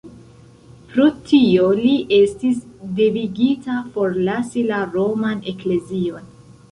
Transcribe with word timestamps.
Pro 0.91 1.03
tio 1.31 1.65
li 1.79 1.91
estis 2.17 2.57
devigita 2.99 3.75
forlasi 3.97 4.65
la 4.73 4.81
roman 4.97 5.45
eklezion. 5.53 6.27